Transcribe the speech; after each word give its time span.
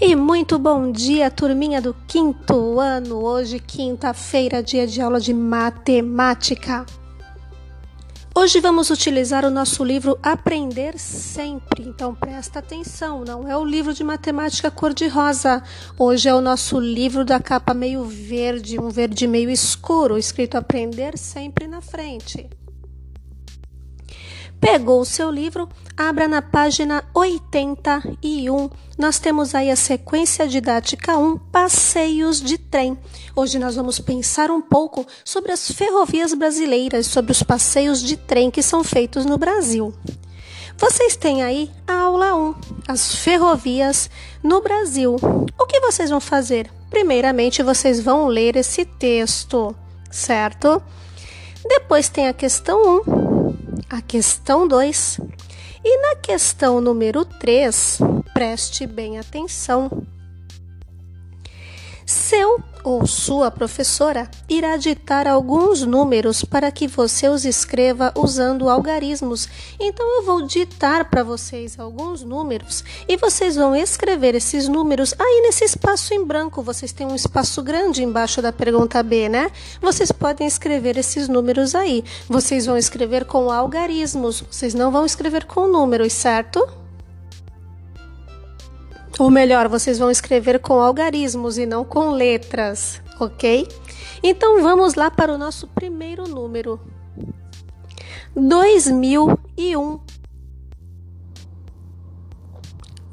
E 0.00 0.16
muito 0.16 0.58
bom 0.58 0.90
dia, 0.90 1.30
turminha 1.30 1.80
do 1.80 1.94
quinto 2.08 2.80
ano. 2.80 3.24
Hoje, 3.24 3.60
quinta-feira, 3.60 4.60
dia 4.60 4.88
de 4.88 5.00
aula 5.00 5.20
de 5.20 5.32
matemática. 5.32 6.84
Hoje 8.34 8.58
vamos 8.58 8.90
utilizar 8.90 9.44
o 9.44 9.50
nosso 9.50 9.84
livro 9.84 10.18
Aprender 10.20 10.98
Sempre. 10.98 11.84
Então 11.84 12.12
presta 12.12 12.58
atenção, 12.58 13.24
não 13.24 13.48
é 13.48 13.56
o 13.56 13.64
livro 13.64 13.94
de 13.94 14.02
matemática 14.02 14.68
cor-de-rosa. 14.68 15.62
Hoje 15.96 16.28
é 16.28 16.34
o 16.34 16.40
nosso 16.40 16.80
livro 16.80 17.24
da 17.24 17.38
capa 17.38 17.72
meio 17.72 18.02
verde, 18.02 18.80
um 18.80 18.88
verde 18.88 19.28
meio 19.28 19.48
escuro, 19.48 20.18
escrito 20.18 20.56
Aprender 20.56 21.16
Sempre 21.16 21.68
na 21.68 21.80
frente. 21.80 22.50
Pegou 24.64 25.02
o 25.02 25.04
seu 25.04 25.30
livro, 25.30 25.68
abra 25.94 26.26
na 26.26 26.40
página 26.40 27.04
81. 27.12 28.70
Nós 28.96 29.18
temos 29.18 29.54
aí 29.54 29.70
a 29.70 29.76
sequência 29.76 30.48
didática 30.48 31.18
1, 31.18 31.36
passeios 31.52 32.40
de 32.40 32.56
trem. 32.56 32.96
Hoje 33.36 33.58
nós 33.58 33.76
vamos 33.76 34.00
pensar 34.00 34.50
um 34.50 34.62
pouco 34.62 35.06
sobre 35.22 35.52
as 35.52 35.70
ferrovias 35.70 36.32
brasileiras, 36.32 37.06
sobre 37.08 37.30
os 37.30 37.42
passeios 37.42 38.02
de 38.02 38.16
trem 38.16 38.50
que 38.50 38.62
são 38.62 38.82
feitos 38.82 39.26
no 39.26 39.36
Brasil. 39.36 39.92
Vocês 40.78 41.14
têm 41.14 41.42
aí 41.42 41.70
a 41.86 42.00
aula 42.00 42.34
1, 42.34 42.54
as 42.88 43.16
ferrovias 43.16 44.08
no 44.42 44.62
Brasil. 44.62 45.16
O 45.60 45.66
que 45.66 45.78
vocês 45.80 46.08
vão 46.08 46.20
fazer? 46.20 46.70
Primeiramente, 46.88 47.62
vocês 47.62 48.00
vão 48.00 48.28
ler 48.28 48.56
esse 48.56 48.86
texto, 48.86 49.76
certo? 50.10 50.82
Depois 51.68 52.08
tem 52.08 52.28
a 52.28 52.32
questão 52.32 53.02
1 53.06 53.33
a 53.94 54.02
questão 54.02 54.66
2. 54.66 55.20
E 55.84 55.98
na 55.98 56.16
questão 56.16 56.80
número 56.80 57.24
3, 57.24 57.98
preste 58.32 58.86
bem 58.88 59.18
atenção. 59.20 59.88
Seu 62.04 62.60
ou 62.84 63.06
sua 63.06 63.50
professora 63.50 64.30
irá 64.48 64.76
ditar 64.76 65.26
alguns 65.26 65.82
números 65.82 66.44
para 66.44 66.70
que 66.70 66.86
você 66.86 67.28
os 67.28 67.46
escreva 67.46 68.12
usando 68.14 68.68
algarismos. 68.68 69.48
Então 69.80 70.06
eu 70.18 70.22
vou 70.22 70.42
ditar 70.42 71.08
para 71.08 71.22
vocês 71.22 71.78
alguns 71.80 72.22
números 72.22 72.84
e 73.08 73.16
vocês 73.16 73.56
vão 73.56 73.74
escrever 73.74 74.34
esses 74.34 74.68
números 74.68 75.14
aí 75.18 75.42
nesse 75.42 75.64
espaço 75.64 76.12
em 76.12 76.22
branco. 76.22 76.62
Vocês 76.62 76.92
têm 76.92 77.06
um 77.06 77.16
espaço 77.16 77.62
grande 77.62 78.04
embaixo 78.04 78.42
da 78.42 78.52
pergunta 78.52 79.02
B, 79.02 79.28
né? 79.28 79.50
Vocês 79.80 80.12
podem 80.12 80.46
escrever 80.46 80.98
esses 80.98 81.26
números 81.26 81.74
aí. 81.74 82.04
Vocês 82.28 82.66
vão 82.66 82.76
escrever 82.76 83.24
com 83.24 83.50
algarismos. 83.50 84.42
Vocês 84.42 84.74
não 84.74 84.92
vão 84.92 85.06
escrever 85.06 85.46
com 85.46 85.66
números, 85.66 86.12
certo? 86.12 86.83
Ou 89.18 89.30
melhor, 89.30 89.68
vocês 89.68 89.98
vão 89.98 90.10
escrever 90.10 90.58
com 90.58 90.80
algarismos 90.80 91.56
e 91.56 91.66
não 91.66 91.84
com 91.84 92.10
letras, 92.10 93.00
ok? 93.20 93.68
Então 94.22 94.60
vamos 94.60 94.94
lá 94.94 95.10
para 95.10 95.32
o 95.32 95.38
nosso 95.38 95.68
primeiro 95.68 96.26
número: 96.26 96.80
2001. 98.34 100.00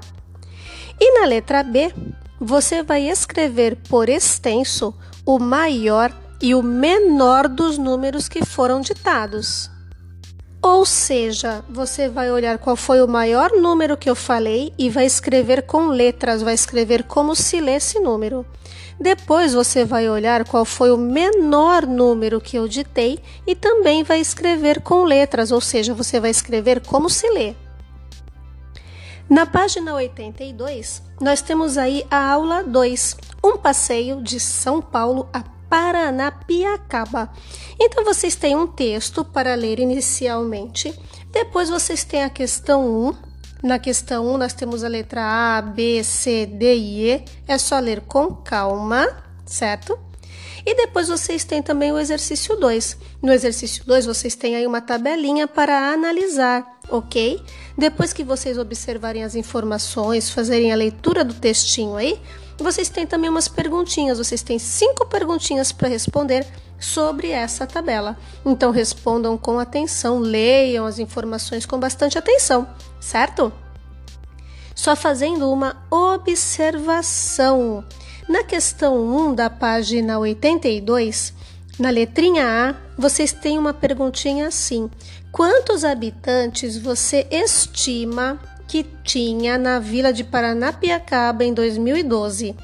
E 1.01 1.21
na 1.21 1.27
letra 1.27 1.63
B, 1.63 1.93
você 2.41 2.83
vai 2.83 3.09
escrever 3.09 3.77
por 3.89 4.09
extenso 4.09 4.95
o 5.25 5.39
maior 5.39 6.13
e 6.41 6.55
o 6.55 6.63
menor 6.63 7.49
dos 7.49 7.79
números 7.79 8.29
que 8.29 8.45
foram 8.45 8.81
ditados. 8.81 9.71
Ou 10.63 10.85
seja, 10.85 11.65
você 11.69 12.09
vai 12.09 12.31
olhar 12.31 12.59
qual 12.59 12.75
foi 12.75 13.01
o 13.01 13.07
maior 13.07 13.53
número 13.53 13.97
que 13.97 14.11
eu 14.11 14.17
falei 14.17 14.73
e 14.77 14.91
vai 14.91 15.07
escrever 15.07 15.63
com 15.63 15.87
letras, 15.89 16.43
vai 16.43 16.55
escrever 16.55 17.05
como 17.05 17.37
se 17.37 17.61
lê 17.61 17.77
esse 17.77 18.01
número. 18.01 18.45
Depois 18.99 19.55
você 19.55 19.85
vai 19.85 20.09
olhar 20.09 20.45
qual 20.45 20.65
foi 20.65 20.91
o 20.91 20.97
menor 20.97 21.87
número 21.87 22.41
que 22.41 22.57
eu 22.57 22.67
ditei 22.67 23.21
e 23.47 23.55
também 23.55 24.03
vai 24.03 24.21
escrever 24.21 24.81
com 24.81 25.05
letras, 25.05 25.53
ou 25.53 25.61
seja, 25.61 25.95
você 25.95 26.19
vai 26.19 26.31
escrever 26.31 26.81
como 26.81 27.09
se 27.09 27.29
lê. 27.31 27.55
Na 29.29 29.45
página 29.45 29.95
82, 29.95 31.03
nós 31.21 31.43
temos 31.43 31.77
aí 31.77 32.07
a 32.11 32.33
aula 32.33 32.63
2, 32.63 33.17
um 33.45 33.57
passeio 33.57 34.23
de 34.23 34.41
São 34.41 34.81
Paulo 34.81 35.29
a 35.33 35.56
Paranapiacaba. 35.69 37.31
Então 37.79 38.05
vocês 38.05 38.35
têm 38.35 38.57
um 38.57 38.67
texto 38.67 39.25
para 39.25 39.55
ler 39.55 39.79
inicialmente, 39.79 40.95
depois 41.31 41.69
vocês 41.69 42.05
têm 42.05 42.25
a 42.25 42.31
questão 42.31 42.87
1. 43.09 43.15
Na 43.63 43.79
questão 43.79 44.27
1 44.35 44.39
nós 44.39 44.53
temos 44.53 44.85
a 44.85 44.89
letra 44.89 45.23
A, 45.59 45.63
B, 45.63 46.03
C, 46.05 46.47
D 46.47 46.75
e 46.77 47.11
E. 47.11 47.25
É 47.49 47.59
só 47.59 47.79
ler 47.79 48.01
com 48.03 48.35
calma, 48.35 49.07
certo? 49.45 49.99
E 50.65 50.75
depois 50.75 51.09
vocês 51.09 51.45
têm 51.45 51.63
também 51.63 51.93
o 51.93 51.99
exercício 51.99 52.57
2. 52.57 52.97
No 53.23 53.33
exercício 53.33 53.85
2 53.87 54.07
vocês 54.07 54.35
têm 54.35 54.57
aí 54.57 54.67
uma 54.67 54.81
tabelinha 54.81 55.47
para 55.47 55.93
analisar, 55.93 56.67
ok? 56.89 57.41
Depois 57.79 58.13
que 58.13 58.25
vocês 58.25 58.59
observarem 58.59 59.23
as 59.23 59.37
informações, 59.37 60.29
fazerem 60.29 60.73
a 60.73 60.77
leitura 60.77 61.25
do 61.25 61.35
textinho 61.35 61.97
aí, 61.97 62.21
vocês 62.65 62.89
têm 62.89 63.07
também 63.07 63.31
umas 63.31 63.49
perguntinhas, 63.49 64.19
vocês 64.19 64.43
têm 64.43 64.59
cinco 64.59 65.07
perguntinhas 65.07 65.73
para 65.73 65.89
responder 65.89 66.47
sobre 66.79 67.31
essa 67.31 67.67
tabela. 67.67 68.17
Então 68.45 68.71
respondam 68.71 69.37
com 69.37 69.59
atenção, 69.59 70.19
leiam 70.19 70.87
as 70.87 70.99
informações 70.99 71.67
com 71.67 71.79
bastante 71.79 72.19
atenção, 72.19 72.67
certo? 73.01 73.53
só 74.77 74.95
fazendo 74.95 75.51
uma 75.51 75.75
observação. 75.91 77.83
Na 78.29 78.45
questão 78.45 79.03
1 79.31 79.35
da 79.35 79.49
página 79.49 80.19
82, 80.19 81.33
na 81.79 81.91
letrinha 81.91 82.47
A, 82.47 82.75
vocês 82.97 83.33
têm 83.33 83.59
uma 83.59 83.73
perguntinha 83.73 84.47
assim: 84.47 84.91
Quantos 85.33 85.83
habitantes 85.83 86.77
você 86.77 87.27
estima 87.31 88.39
que 88.67 88.85
tinha 89.05 89.57
na 89.57 89.79
vila 89.79 90.13
de 90.13 90.25
Paranapiacaba 90.25 91.45
em 91.45 91.55
2012? 91.55 92.55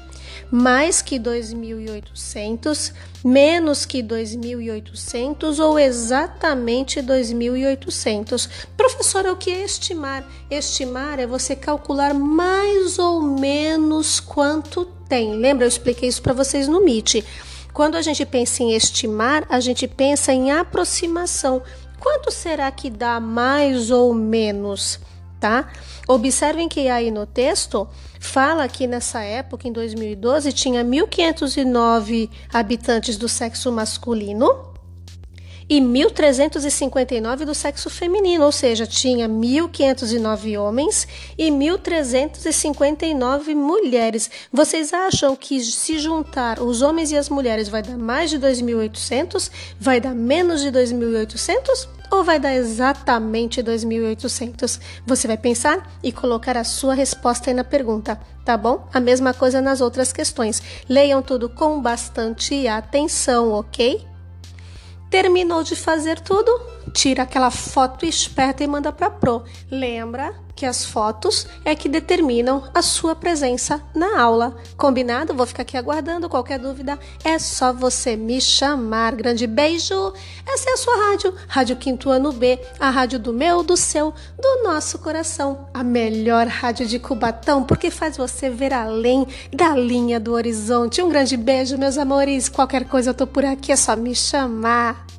mais 0.53 1.01
que 1.01 1.19
2.800, 1.19 2.93
menos 3.25 3.87
que 3.87 4.03
2.800 4.03 5.57
ou 5.57 5.79
exatamente 5.79 7.01
2.800. 7.01 8.47
Professor, 8.77 9.25
é 9.25 9.31
o 9.31 9.35
que 9.35 9.49
é 9.49 9.63
estimar? 9.63 10.23
Estimar 10.51 11.19
é 11.19 11.25
você 11.25 11.55
calcular 11.55 12.13
mais 12.13 12.99
ou 12.99 13.19
menos 13.19 14.19
quanto 14.19 14.85
tem. 15.09 15.35
Lembra, 15.35 15.65
eu 15.65 15.69
expliquei 15.69 16.07
isso 16.07 16.21
para 16.21 16.33
vocês 16.33 16.67
no 16.67 16.81
MIT. 16.81 17.25
Quando 17.73 17.95
a 17.95 18.03
gente 18.03 18.23
pensa 18.23 18.61
em 18.61 18.73
estimar, 18.75 19.47
a 19.49 19.59
gente 19.59 19.87
pensa 19.87 20.31
em 20.31 20.51
aproximação. 20.51 21.63
Quanto 21.99 22.29
será 22.29 22.69
que 22.69 22.91
dá 22.91 23.19
mais 23.19 23.89
ou 23.89 24.13
menos? 24.13 24.99
Tá? 25.43 25.67
Observem 26.07 26.69
que 26.69 26.87
aí 26.87 27.11
no 27.11 27.25
texto 27.25 27.85
fala 28.17 28.65
que 28.69 28.87
nessa 28.87 29.21
época, 29.21 29.67
em 29.67 29.73
2012, 29.73 30.53
tinha 30.53 30.85
1.509 30.85 32.29
habitantes 32.53 33.17
do 33.17 33.27
sexo 33.27 33.69
masculino 33.69 34.71
e 35.69 35.81
1.359 35.81 37.43
do 37.43 37.53
sexo 37.53 37.89
feminino, 37.89 38.45
ou 38.45 38.53
seja, 38.53 38.87
tinha 38.87 39.27
1.509 39.27 40.57
homens 40.57 41.05
e 41.37 41.51
1.359 41.51 43.53
mulheres. 43.53 44.31
Vocês 44.51 44.93
acham 44.93 45.35
que 45.35 45.59
se 45.59 45.99
juntar 45.99 46.61
os 46.61 46.81
homens 46.81 47.11
e 47.11 47.17
as 47.17 47.27
mulheres 47.27 47.67
vai 47.67 47.81
dar 47.81 47.97
mais 47.97 48.29
de 48.29 48.39
2.800? 48.39 49.51
Vai 49.77 49.99
dar 49.99 50.15
menos 50.15 50.61
de 50.61 50.71
2.800? 50.71 51.89
Ou 52.13 52.23
vai 52.23 52.39
dar 52.39 52.53
exatamente 52.53 53.63
2.800? 53.63 54.79
Você 55.05 55.27
vai 55.27 55.37
pensar 55.37 55.89
e 56.03 56.11
colocar 56.11 56.55
a 56.55 56.63
sua 56.63 56.93
resposta 56.93 57.49
aí 57.49 57.53
na 57.53 57.63
pergunta, 57.63 58.19
tá 58.45 58.55
bom? 58.55 58.87
A 58.93 58.99
mesma 58.99 59.33
coisa 59.33 59.61
nas 59.61 59.81
outras 59.81 60.13
questões. 60.13 60.61
Leiam 60.87 61.21
tudo 61.21 61.49
com 61.49 61.81
bastante 61.81 62.67
atenção, 62.67 63.51
ok? 63.51 64.05
Terminou 65.09 65.63
de 65.63 65.75
fazer 65.75 66.19
tudo? 66.19 66.72
Tira 66.93 67.23
aquela 67.23 67.49
foto 67.49 68.05
esperta 68.05 68.63
e 68.63 68.67
manda 68.67 68.91
para 68.91 69.09
pro. 69.09 69.43
Lembra 69.69 70.33
que 70.55 70.65
as 70.65 70.85
fotos 70.85 71.47
é 71.65 71.75
que 71.75 71.89
determinam 71.89 72.63
a 72.73 72.81
sua 72.81 73.15
presença 73.15 73.81
na 73.95 74.21
aula. 74.21 74.55
Combinado? 74.77 75.33
Vou 75.33 75.45
ficar 75.45 75.63
aqui 75.63 75.75
aguardando. 75.75 76.29
Qualquer 76.29 76.59
dúvida 76.59 76.99
é 77.23 77.39
só 77.39 77.73
você 77.73 78.15
me 78.15 78.39
chamar. 78.39 79.15
Grande 79.15 79.47
beijo. 79.47 80.13
Essa 80.47 80.69
é 80.69 80.73
a 80.73 80.77
sua 80.77 81.09
rádio, 81.09 81.33
Rádio 81.47 81.75
Quinto 81.77 82.09
Ano 82.09 82.31
B, 82.31 82.59
a 82.79 82.89
rádio 82.89 83.17
do 83.17 83.33
meu, 83.33 83.63
do 83.63 83.75
seu, 83.75 84.13
do 84.39 84.63
nosso 84.63 84.99
coração. 84.99 85.67
A 85.73 85.83
melhor 85.83 86.47
rádio 86.47 86.85
de 86.85 86.99
Cubatão, 86.99 87.63
porque 87.63 87.89
faz 87.89 88.17
você 88.17 88.49
ver 88.49 88.71
além 88.71 89.27
da 89.51 89.75
linha 89.75 90.19
do 90.19 90.33
horizonte. 90.33 91.01
Um 91.01 91.09
grande 91.09 91.35
beijo, 91.35 91.77
meus 91.77 91.97
amores. 91.97 92.49
Qualquer 92.49 92.85
coisa 92.85 93.09
eu 93.09 93.13
tô 93.15 93.25
por 93.25 93.43
aqui, 93.43 93.71
é 93.71 93.75
só 93.75 93.95
me 93.95 94.13
chamar. 94.13 95.12